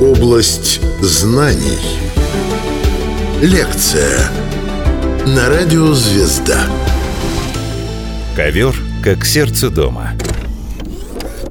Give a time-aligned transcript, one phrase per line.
[0.00, 1.78] Область знаний.
[3.40, 4.28] Лекция
[5.26, 6.58] на радио «Звезда».
[8.36, 10.12] Ковер как сердце дома.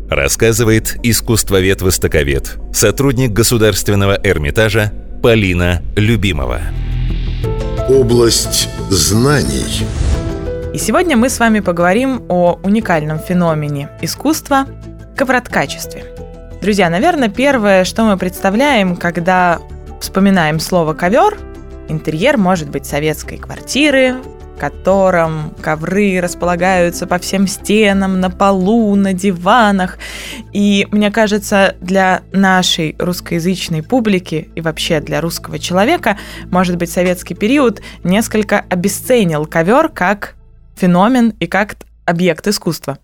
[0.09, 4.91] Рассказывает искусствовед-востоковед, сотрудник Государственного Эрмитажа
[5.21, 6.61] Полина Любимова.
[7.89, 9.85] Область знаний.
[10.73, 14.65] И сегодня мы с вами поговорим о уникальном феномене искусства–
[15.15, 16.05] ковроткачестве.
[16.61, 19.59] Друзья, наверное, первое, что мы представляем, когда
[19.99, 21.37] вспоминаем слово «ковер»,
[21.89, 24.15] интерьер может быть советской квартиры,
[24.55, 29.97] в котором ковры располагаются по всем стенам, на полу, на диванах.
[30.53, 36.17] И мне кажется, для нашей русскоязычной публики и вообще для русского человека,
[36.49, 40.35] может быть, советский период несколько обесценил ковер как
[40.75, 41.75] феномен и как
[42.05, 42.99] объект искусства.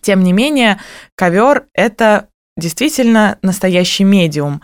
[0.00, 0.80] Тем не менее,
[1.14, 4.62] ковер– это действительно настоящий медиум.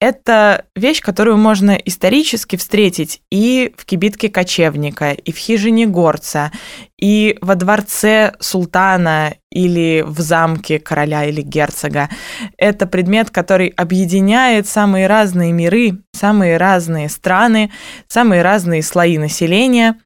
[0.00, 6.52] Это вещь, которую можно исторически встретить и в кибитке кочевника, и в хижине горца,
[7.00, 12.08] и во дворце султана или в замке короля или герцога.
[12.56, 17.72] Это предмет, который объединяет самые разные миры, самые разные страны,
[18.06, 19.96] самые разные слои населения.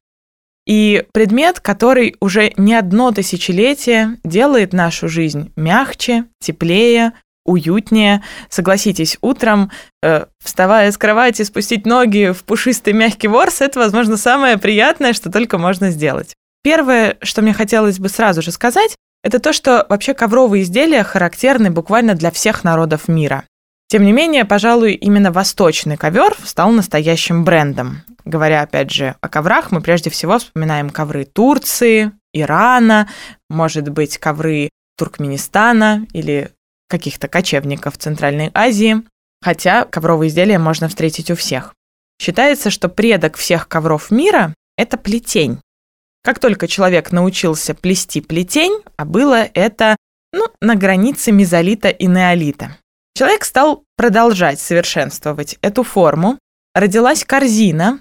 [0.65, 7.13] И предмет, который уже не одно тысячелетие делает нашу жизнь мягче, теплее,
[7.45, 8.23] уютнее.
[8.49, 14.57] Согласитесь, утром, э, вставая с кровати, спустить ноги в пушистый мягкий ворс– это, возможно, самое
[14.57, 16.35] приятное, что только можно сделать.
[16.63, 21.71] Первое, что мне хотелось бы сразу же сказать, это то, что вообще ковровые изделия характерны
[21.71, 23.43] буквально для всех народов мира.
[23.87, 28.03] Тем не менее, пожалуй, именно восточный ковер стал настоящим брендом.
[28.25, 33.09] Говоря, опять же, о коврах, мы прежде всего вспоминаем ковры Турции, Ирана,
[33.49, 36.51] может быть, ковры Туркменистана или
[36.87, 39.03] каких-то кочевников Центральной Азии,
[39.41, 41.73] хотя ковровые изделия можно встретить у всех.
[42.21, 45.59] Считается, что предок всех ковров мира– это плетень.
[46.23, 49.97] Как только человек научился плести плетень, а было это
[50.31, 52.77] ну, на границе мезолита и неолита,
[53.15, 56.39] человек стал продолжать совершенствовать эту форму.
[56.73, 57.99] Родилась корзина,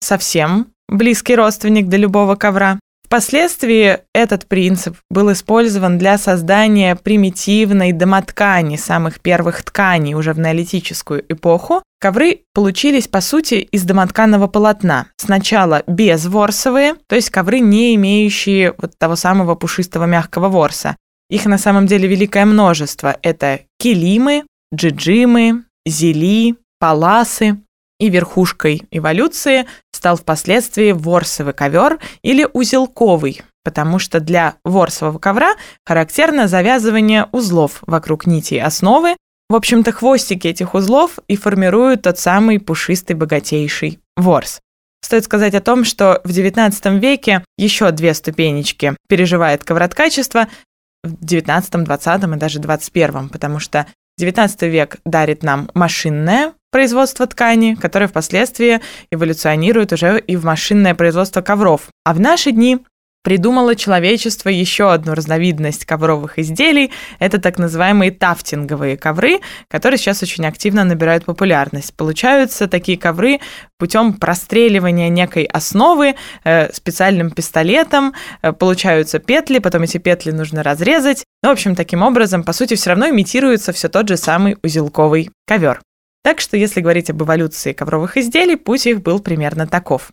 [0.00, 2.78] совсем близкий родственник для любого ковра.
[3.06, 11.24] Впоследствии этот принцип был использован для создания примитивной домоткани, самых первых тканей уже в неолитическую
[11.28, 11.82] эпоху.
[12.00, 15.06] Ковры получились, по сути, из домотканного полотна.
[15.16, 20.96] Сначала безворсовые, то есть ковры, не имеющие вот того самого пушистого мягкого ворса.
[21.28, 23.16] Их на самом деле великое множество.
[23.22, 27.58] Это килимы, джиджимы, зели, паласы
[28.00, 36.48] и верхушкой эволюции стал впоследствии ворсовый ковер или узелковый, потому что для ворсового ковра характерно
[36.48, 39.16] завязывание узлов вокруг нитей основы.
[39.48, 44.60] В общем-то, хвостики этих узлов и формируют тот самый пушистый богатейший ворс.
[45.02, 50.48] Стоит сказать о том, что в XIX веке еще две ступенечки переживает ковроткачество
[51.02, 53.86] в XIX, XX и даже XXI, потому что
[54.20, 61.40] XIX век дарит нам машинное производство ткани, которое впоследствии эволюционирует уже и в машинное производство
[61.40, 61.88] ковров.
[62.04, 62.78] А в наши дни
[63.22, 66.90] придумало человечество еще одну разновидность ковровых изделий.
[67.18, 71.94] Это так называемые тафтинговые ковры, которые сейчас очень активно набирают популярность.
[71.94, 73.40] Получаются такие ковры
[73.78, 76.14] путем простреливания некой основы
[76.44, 81.24] э, специальным пистолетом, э, получаются петли, потом эти петли нужно разрезать.
[81.42, 85.30] Ну, в общем, таким образом, по сути, все равно имитируется все тот же самый узелковый
[85.46, 85.80] ковер.
[86.22, 90.12] Так что, если говорить об эволюции ковровых изделий, путь их был примерно таков.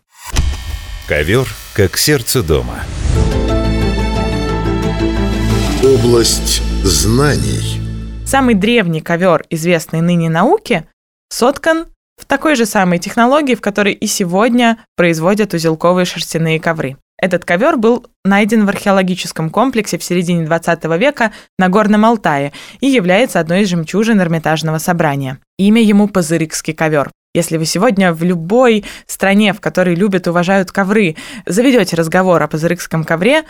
[1.06, 2.80] Ковер как сердце дома.
[5.84, 7.80] Область знаний.
[8.26, 10.88] Самый древний ковер, известный ныне науке,
[11.28, 11.86] соткан
[12.18, 16.96] в такой же самой технологии, в которой и сегодня производят узелковые шерстяные ковры.
[17.20, 22.86] Этот ковер был найден в археологическом комплексе в середине 20 века на Горном Алтае и
[22.86, 25.38] является одной из жемчужин Эрмитажного собрания.
[25.58, 27.10] Имя ему Пазырыкский ковер.
[27.34, 32.48] Если вы сегодня в любой стране, в которой любят и уважают ковры, заведете разговор о
[32.48, 33.44] Пазырыкском ковре,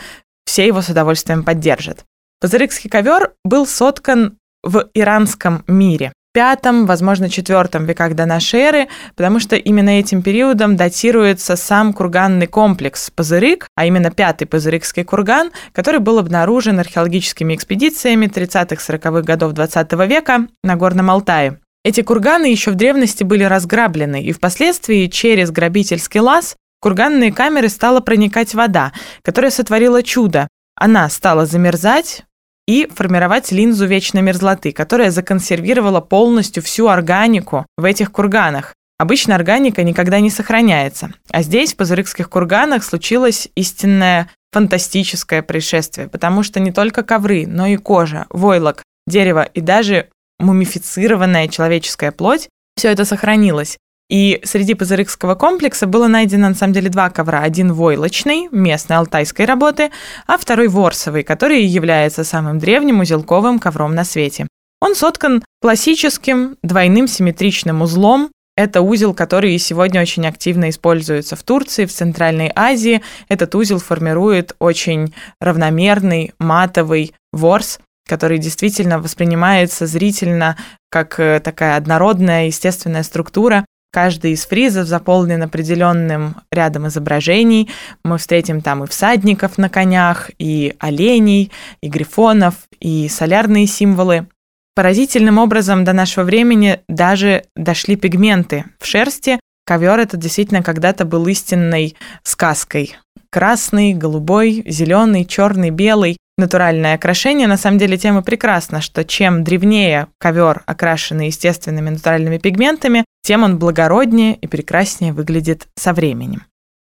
[0.45, 2.05] все его с удовольствием поддержат.
[2.41, 9.39] Пазырыкский ковер был соткан в иранском мире пятом, возможно, четвертом веках до нашей эры, потому
[9.39, 15.99] что именно этим периодом датируется сам курганный комплекс Пазырык, а именно пятый Пазырыкский курган, который
[15.99, 21.59] был обнаружен археологическими экспедициями 30-40-х годов 20 века на Горном Алтае.
[21.83, 27.69] Эти курганы еще в древности были разграблены, и впоследствии через грабительский лаз в курганные камеры
[27.69, 28.91] стала проникать вода,
[29.21, 30.47] которая сотворила чудо.
[30.75, 32.23] Она стала замерзать,
[32.69, 38.75] и формировать линзу вечной мерзлоты, которая законсервировала полностью всю органику в этих курганах.
[38.99, 41.11] Обычно органика никогда не сохраняется.
[41.31, 47.65] А здесь, в Пазырыкских курганах, случилось истинное фантастическое происшествие, потому что не только ковры, но
[47.65, 53.79] и кожа, войлок, дерево и даже мумифицированная человеческая плоть, все это сохранилось.
[54.09, 57.41] И среди Пазырыкского комплекса было найдено на самом деле два ковра.
[57.41, 59.91] Один войлочный, местной алтайской работы,
[60.25, 64.47] а второй ворсовый, который является самым древним узелковым ковром на свете.
[64.81, 68.29] Он соткан классическим двойным симметричным узлом,
[68.59, 73.01] это узел, который сегодня очень активно используется в Турции, в Центральной Азии.
[73.29, 80.57] Этот узел формирует очень равномерный матовый ворс, который действительно воспринимается зрительно
[80.89, 83.65] как э, такая однородная естественная структура.
[83.91, 87.69] Каждый из фризов заполнен определенным рядом изображений.
[88.03, 91.51] Мы встретим там и всадников на конях, и оленей,
[91.81, 94.27] и грифонов, и солярные символы.
[94.75, 99.39] Поразительным образом до нашего времени даже дошли пигменты в шерсти.
[99.65, 102.95] Ковер это действительно когда-то был истинной сказкой.
[103.31, 106.17] Красный, голубой, зеленый, черный, белый.
[106.37, 107.47] Натуральное окрашение.
[107.47, 113.59] На самом деле тема прекрасна, что чем древнее ковер, окрашенный естественными натуральными пигментами, тем он
[113.59, 116.45] благороднее и прекраснее выглядит со временем.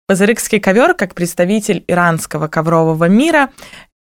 [0.08, 3.50] Пазырыкский ковер, как представитель иранского коврового мира,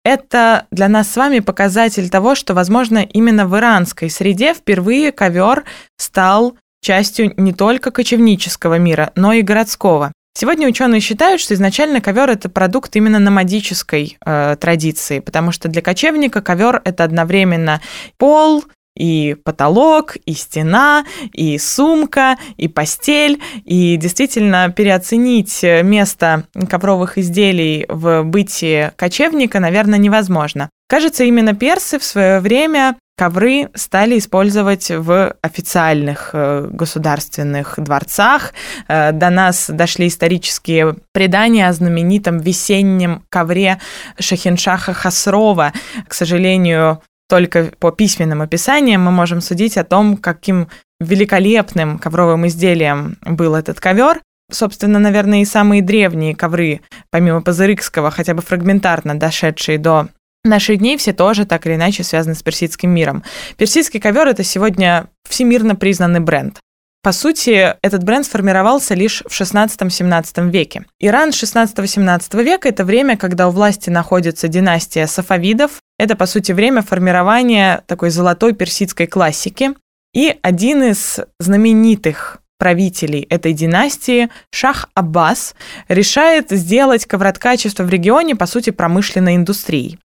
[0.06, 5.64] это для нас с вами показатель того, что, возможно, именно в иранской среде впервые ковер
[5.98, 10.12] стал частью не только кочевнического мира, но и городского.
[10.38, 15.82] Сегодня ученые считают, что изначально ковер это продукт именно номадической э, традиции, потому что для
[15.82, 17.82] кочевника ковер это одновременно
[18.20, 18.64] пол,
[18.98, 23.42] и потолок, и стена, и сумка, и постель.
[23.66, 30.70] И действительно переоценить место ковровых изделий в бытии кочевника, наверное, невозможно.
[30.90, 38.54] Кажется, именно персы в свое время ковры стали использовать в официальных э, государственных дворцах.
[38.88, 43.80] Э, до нас дошли исторические предания о знаменитом весеннем ковре
[44.20, 45.74] Шахиншаха Хасрова.
[46.08, 50.68] К сожалению, только по письменным описаниям мы можем судить о том, каким
[51.00, 54.22] великолепным ковровым изделием был этот ковер.
[54.50, 56.82] Собственно, наверное, и самые древние ковры,
[57.12, 60.08] помимо Пазырыкского, хотя бы фрагментарно дошедшие до
[60.46, 63.24] наших дней, все тоже так или иначе связаны с персидским миром.
[63.58, 66.60] Персидский ковер это сегодня всемирно признанный бренд.
[67.04, 70.86] По сути, этот бренд сформировался лишь в 16-17 веке.
[71.00, 75.80] Иран 16-17 века– это время, когда у власти находится династия сафавидов.
[75.98, 79.72] Это, по сути, время формирования такой золотой персидской классики.
[80.14, 85.56] И один из знаменитых правителей этой династии, Шах Аббас,
[85.88, 90.00] решает сделать ковроткачество в регионе, по сути, промышленной индустрией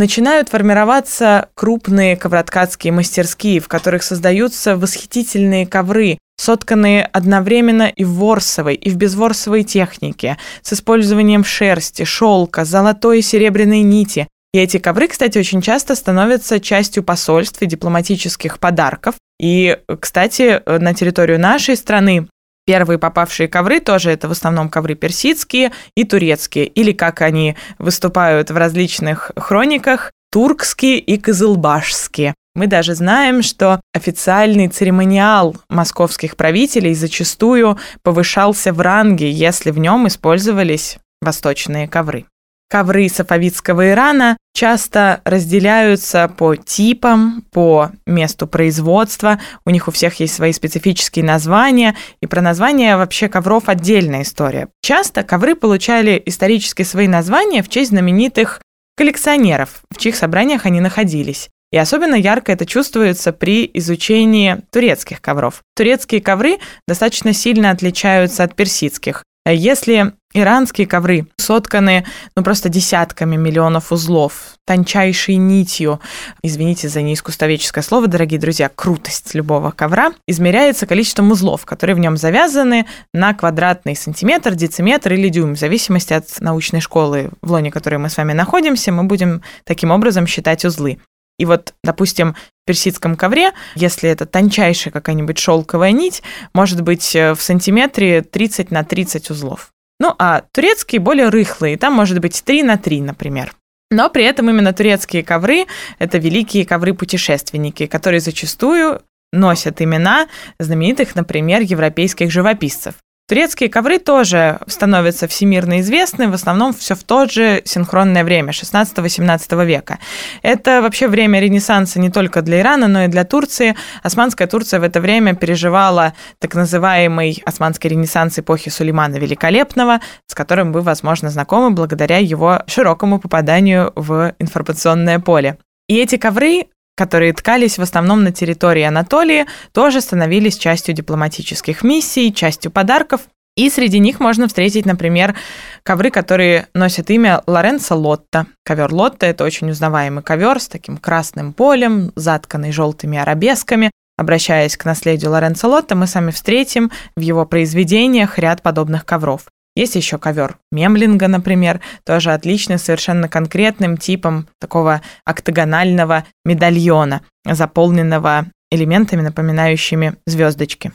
[0.00, 8.74] начинают формироваться крупные ковроткацкие мастерские, в которых создаются восхитительные ковры, сотканные одновременно и в ворсовой,
[8.76, 14.26] и в безворсовой технике, с использованием шерсти, шелка, золотой и серебряной нити.
[14.54, 19.16] И эти ковры, кстати, очень часто становятся частью посольств и дипломатических подарков.
[19.38, 22.26] И, кстати, на территорию нашей страны
[22.66, 28.50] Первые попавшие ковры тоже это в основном ковры персидские и турецкие, или как они выступают
[28.50, 32.34] в различных хрониках, туркские и кызылбашские.
[32.54, 40.08] Мы даже знаем, что официальный церемониал московских правителей зачастую повышался в ранге, если в нем
[40.08, 42.26] использовались восточные ковры.
[42.70, 49.40] Ковры сафавидского Ирана часто разделяются по типам, по месту производства.
[49.64, 51.96] У них у всех есть свои специфические названия.
[52.22, 54.68] И про названия вообще ковров отдельная история.
[54.82, 58.60] Часто ковры получали исторически свои названия в честь знаменитых
[58.96, 61.48] коллекционеров, в чьих собраниях они находились.
[61.72, 65.62] И особенно ярко это чувствуется при изучении турецких ковров.
[65.74, 69.24] Турецкие ковры достаточно сильно отличаются от персидских.
[69.44, 72.06] Если иранские ковры сотканы
[72.36, 76.00] ну просто десятками миллионов узлов, тончайшей нитью,
[76.42, 82.16] извините за неискусствоведческое слово, дорогие друзья, крутость любого ковра измеряется количеством узлов, которые в нем
[82.16, 87.96] завязаны на квадратный сантиметр, дециметр или дюйм, в зависимости от научной школы, в лоне которой
[87.96, 90.98] мы с вами находимся, мы будем таким образом считать узлы.
[91.40, 96.22] И вот, допустим, в персидском ковре, если это тончайшая какая-нибудь шелковая нить,
[96.52, 99.72] может быть э, в сантиметре 30 на 30 узлов.
[100.00, 103.54] Ну, а турецкие более рыхлые, там может быть 3 на 3, например.
[103.90, 105.66] Но при этом именно турецкие ковры–
[105.98, 109.02] это великие ковры-путешественники, которые зачастую
[109.32, 110.28] носят имена
[110.58, 112.94] знаменитых, например, европейских живописцев.
[113.30, 119.64] Турецкие ковры тоже становятся всемирно известны, в основном все в то же синхронное время, 16-18
[119.64, 120.00] века.
[120.42, 123.76] Это вообще время Ренессанса не только для Ирана, но и для Турции.
[124.02, 130.72] Османская Турция в это время переживала так называемый Османский Ренессанс эпохи Сулеймана Великолепного, с которым
[130.72, 135.56] вы, возможно, знакомы благодаря его широкому попаданию в информационное поле.
[135.86, 136.66] И эти ковры
[137.00, 143.22] которые ткались в основном на территории Анатолии, тоже становились частью дипломатических миссий, частью подарков.
[143.56, 145.34] И среди них можно встретить, например,
[145.82, 148.48] ковры, которые носят имя Лоренцо Лотта.
[148.66, 153.90] Ковер Лотта– это очень узнаваемый ковер с таким красным полем, затканный желтыми арабесками.
[154.18, 159.46] Обращаясь к наследию Лоренцо Лотта, мы сами встретим в его произведениях ряд подобных ковров.
[159.76, 169.22] Есть еще ковер мемлинга, например, тоже отличный, совершенно конкретным типом такого октагонального медальона, заполненного элементами,
[169.22, 170.92] напоминающими звездочки.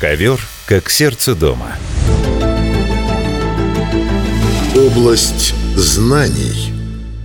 [0.00, 1.72] Ковер как сердце дома.
[4.76, 6.72] Область знаний.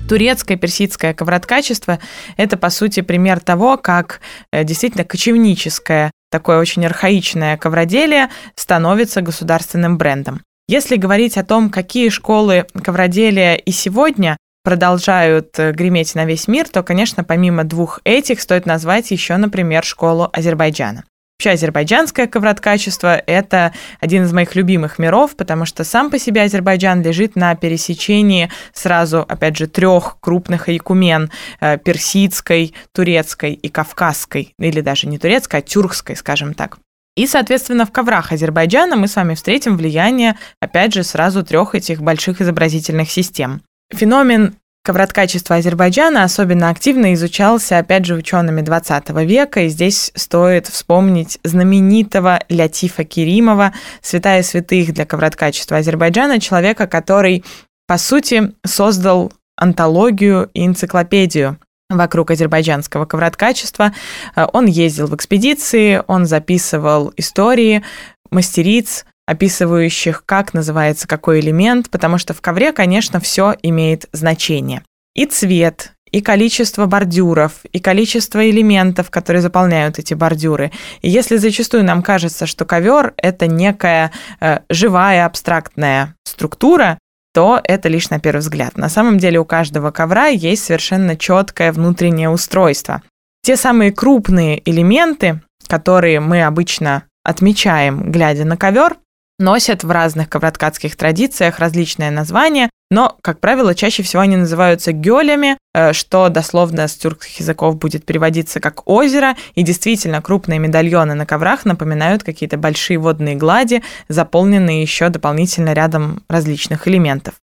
[0.08, 2.00] Турецкое персидское ковроткачество–
[2.38, 4.22] это, по сути, пример того, как
[4.52, 10.42] э, действительно кочевническое, такое очень архаичное ковроделие становится государственным брендом.
[10.70, 16.68] Если говорить о том, какие школы ковроделия и сегодня продолжают э, греметь на весь мир,
[16.68, 21.06] то, конечно, помимо двух этих стоит назвать еще, например, школу Азербайджана.
[21.40, 23.72] Вообще азербайджанское ковроткачество– это
[24.02, 29.20] один из моих любимых миров, потому что сам по себе Азербайджан лежит на пересечении сразу,
[29.20, 31.32] опять же, трех крупных айкумен
[31.62, 36.78] э,– персидской, турецкой и кавказской, или даже не турецкой, а тюркской, скажем так.
[37.18, 42.00] И, соответственно, в коврах Азербайджана мы с вами встретим влияние, опять же, сразу трех этих
[42.00, 43.64] больших изобразительных систем.
[43.92, 51.40] Феномен ковроткачества Азербайджана особенно активно изучался, опять же, учеными 20 века, и здесь стоит вспомнить
[51.44, 57.44] знаменитого Лятифа Керимова, святая святых для ковроткачества Азербайджана, человека, который,
[57.88, 61.58] по сути, создал антологию и энциклопедию
[61.90, 63.94] вокруг азербайджанского ковроткачества.
[64.36, 67.84] Э, он ездил в экспедиции, он записывал истории
[68.30, 74.84] мастериц, описывающих, как называется какой элемент, потому что в ковре, конечно, все имеет значение.
[75.16, 80.72] И цвет, и количество бордюров, и количество элементов, которые заполняют эти бордюры.
[81.02, 86.98] И если зачастую нам кажется, что ковер это некая э, живая абстрактная структура,
[87.38, 88.78] то это лишь на первый взгляд.
[88.80, 93.04] На самом деле у каждого ковра есть совершенно четкое внутреннее устройство.
[93.44, 98.98] Те самые крупные элементы, которые мы обычно отмечаем, глядя на ковер,
[99.40, 105.58] носят в разных ковроткацких традициях различные названия, но, как правило, чаще всего они называются гёлями,
[105.74, 111.26] э, что дословно с тюркских языков будет переводиться как озеро, и действительно крупные медальоны на
[111.26, 117.36] коврах напоминают какие-то большие водные глади, заполненные еще дополнительно рядом различных элементов.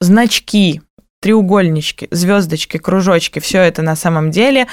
[0.00, 0.82] Значки,
[1.22, 4.66] треугольнички, звездочки, кружочки, все это на самом деле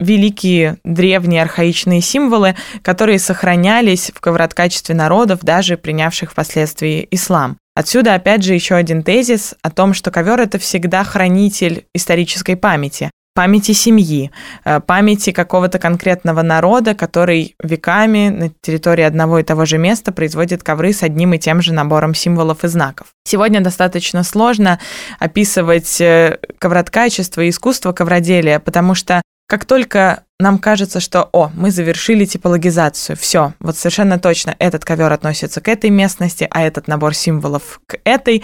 [0.00, 7.56] великие древние архаичные символы, которые сохранялись в ковроткачестве народов, даже принявших впоследствии ислам.
[7.76, 13.10] Отсюда, опять же, еще один тезис о том, что ковер это всегда хранитель исторической памяти,
[13.34, 14.30] памяти семьи,
[14.64, 20.62] э, памяти какого-то конкретного народа, который веками на территории одного и того же места производит
[20.62, 23.08] ковры с одним и тем же набором символов и знаков.
[23.24, 24.78] Сегодня достаточно сложно
[25.18, 31.70] описывать э, ковроткачество и искусство ковроделия, потому что как только нам кажется, что, о, мы
[31.70, 37.14] завершили типологизацию, все, вот совершенно точно этот ковер относится к этой местности, а этот набор
[37.14, 38.42] символов к этой,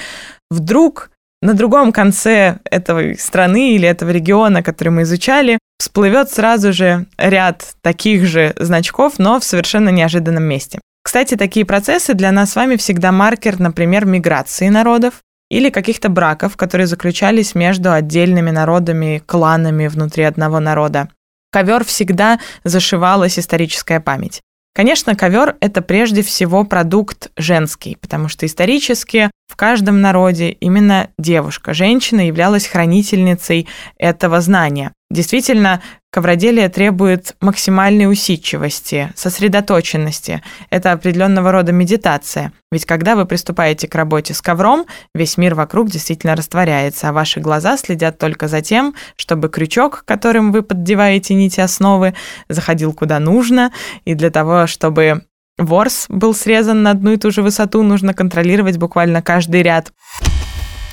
[0.51, 1.11] вдруг
[1.43, 7.75] на другом конце этой страны или этого региона, который мы изучали, всплывет сразу же ряд
[7.81, 10.81] таких же значков, но в совершенно неожиданном месте.
[11.03, 16.57] Кстати, такие процессы для нас с вами всегда маркер, например, миграции народов, или каких-то браков,
[16.57, 21.11] которые заключались между отдельными народами, кланами внутри одного народа.
[21.53, 24.41] Ковер всегда зашивалась историческая память.
[24.73, 31.75] Конечно, ковер– это прежде всего продукт женский, потому что исторически в каждом народе именно девушка,
[31.75, 34.93] женщина являлась хранительницей этого знания.
[35.11, 40.41] Действительно, ковроделие требует максимальной усидчивости, сосредоточенности.
[40.71, 42.53] Это определенного рода медитация.
[42.71, 47.41] Ведь когда вы приступаете к работе с ковром, весь мир вокруг действительно растворяется, а ваши
[47.41, 52.15] глаза следят только за тем, чтобы крючок, которым вы поддеваете нити основы,
[52.49, 53.73] заходил куда нужно,
[54.05, 55.23] и для того, чтобы
[55.59, 59.93] ворс был срезан на одну и ту же высоту, нужно контролировать буквально каждый ряд.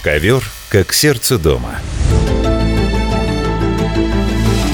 [0.04, 1.76] Ковер как сердце дома.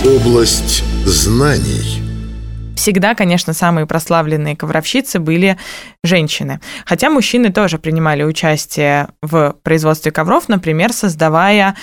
[0.05, 2.03] Область знаний.
[2.75, 5.57] Всегда, конечно, самые прославленные ковровщицы были
[6.03, 6.59] женщины.
[6.85, 11.77] Хотя мужчины тоже принимали участие в производстве ковров, например, создавая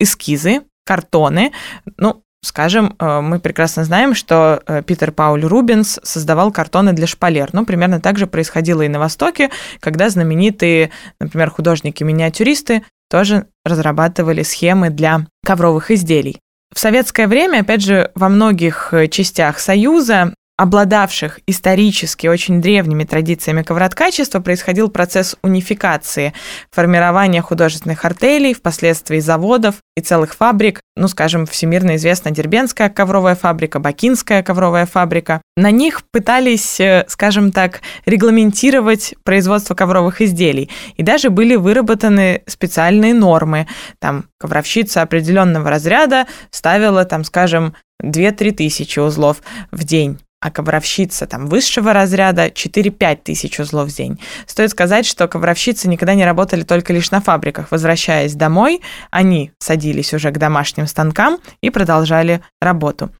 [0.00, 1.52] эскизы, картоны.
[1.98, 7.50] Ну, Скажем, э, мы прекрасно знаем, что э, Питер Пауль Рубинс создавал картоны для шпалер.
[7.52, 14.90] Ну, примерно так же происходило и на Востоке, когда знаменитые, например, художники-миниатюристы тоже разрабатывали схемы
[14.90, 16.38] для ковровых изделий.
[16.74, 23.62] В советское время, опять же, во многих э, частях Союза обладавших исторически очень древними традициями
[23.62, 26.34] ковроткачества происходил процесс унификации,
[26.72, 33.78] формирования художественных артелей, впоследствии заводов и целых фабрик, ну, скажем, всемирно известна Дербенская ковровая фабрика,
[33.78, 35.40] Бакинская ковровая фабрика.
[35.56, 40.70] На них пытались, э, скажем так, регламентировать производство ковровых изделий.
[40.96, 43.68] И даже были выработаны специальные нормы.
[44.00, 49.38] Там ковровщица определенного разряда ставила, там, скажем, 2-3 тысячи узлов
[49.70, 54.20] в день а ковровщица там высшего разряда 4-5 тысяч узлов в день.
[54.46, 57.70] Стоит сказать, что ковровщицы никогда не работали только лишь на фабриках.
[57.70, 58.80] Возвращаясь домой,
[59.10, 63.10] они садились уже к домашним станкам и продолжали работу.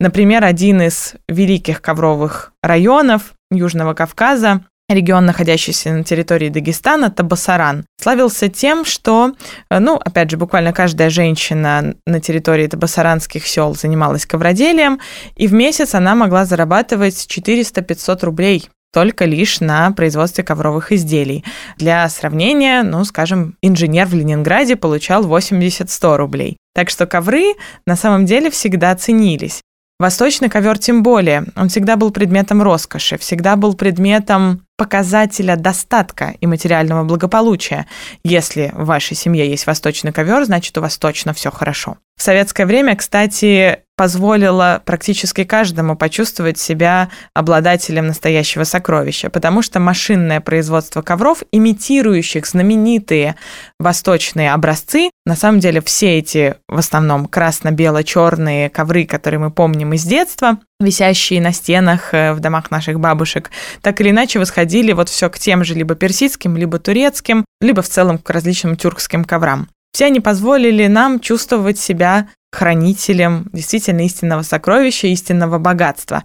[0.00, 8.48] Например, один из великих ковровых районов Южного Кавказа регион, находящийся на территории Дагестана, Табасаран, славился
[8.48, 9.32] тем, что,
[9.70, 15.00] э, ну, опять же, буквально каждая женщина на территории табасаранских сел занималась ковроделием,
[15.36, 21.44] и в месяц она могла зарабатывать 400-500 рублей только лишь на производстве ковровых изделий.
[21.76, 26.56] Для сравнения, ну, скажем, инженер в Ленинграде получал 80-100 рублей.
[26.74, 27.54] Так что ковры
[27.86, 29.60] на самом деле всегда ценились.
[29.98, 31.44] Восточный ковер тем более.
[31.56, 37.86] Он всегда был предметом роскоши, всегда был предметом показателя достатка и материального благополучия.
[38.22, 41.98] Если в вашей семье есть восточный ковер, значит у вас точно все хорошо.
[42.16, 50.40] В советское время, кстати, позволило практически каждому почувствовать себя обладателем настоящего сокровища, потому что машинное
[50.40, 53.34] производство ковров, имитирующих знаменитые
[53.80, 60.04] восточные образцы, на самом деле все эти в основном красно-бело-черные ковры, которые мы помним из
[60.04, 63.50] детства, висящие на стенах э, в домах наших бабушек,
[63.82, 67.88] так или иначе восходили вот все к тем же либо персидским, либо турецким, либо в
[67.88, 69.68] целом к различным тюркским коврам.
[69.92, 76.24] Все они позволили нам чувствовать себя хранителем действительно истинного сокровища, истинного богатства.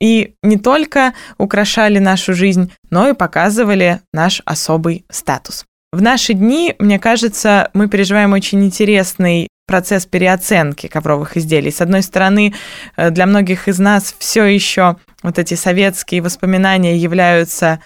[0.00, 5.64] И не только украшали нашу жизнь, но и показывали наш особый статус.
[5.92, 11.70] В наши дни, мне кажется, мы переживаем очень интересный процесс переоценки ковровых изделий.
[11.70, 12.54] С одной стороны,
[12.96, 17.80] э, для многих из нас все еще вот эти советские воспоминания являются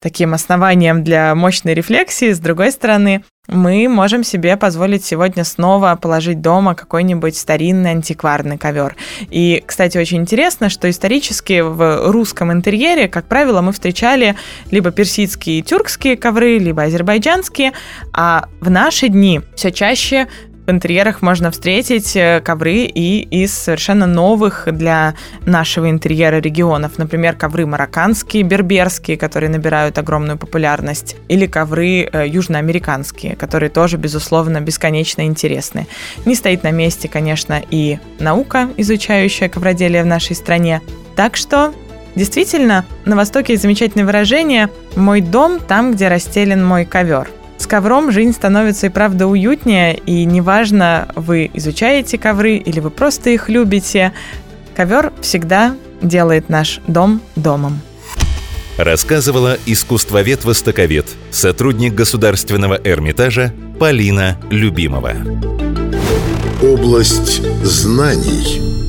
[0.00, 2.32] таким основанием для мощной рефлексии.
[2.32, 8.94] С другой стороны, мы можем себе позволить сегодня снова положить дома какой-нибудь старинный антикварный ковер.
[9.30, 14.36] И, кстати, очень интересно, что исторически в русском интерьере, как правило, мы встречали
[14.70, 17.72] либо персидские и тюркские ковры, либо азербайджанские,
[18.12, 20.28] а в наши дни все чаще
[20.66, 26.98] в интерьерах можно встретить э, ковры и из совершенно новых для нашего интерьера регионов.
[26.98, 34.60] Например, ковры марокканские, берберские, которые набирают огромную популярность, или ковры э, южноамериканские, которые тоже, безусловно,
[34.60, 35.88] бесконечно интересны.
[36.24, 40.80] Не стоит на месте, конечно, и наука, изучающая ковроделие в нашей стране.
[41.16, 41.74] Так что
[42.14, 47.30] Действительно, на Востоке есть замечательное выражение «мой дом там, где расстелен мой ковер».
[47.72, 53.48] Ковром жизнь становится и правда уютнее, и неважно, вы изучаете ковры или вы просто их
[53.48, 54.12] любите,
[54.76, 57.80] ковер всегда делает наш дом домом.
[58.76, 65.14] Рассказывала искусствовед-востоковед, сотрудник Государственного Эрмитажа Полина Любимова.
[66.60, 68.60] Область знаний–